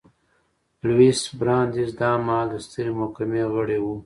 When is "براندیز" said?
1.39-1.91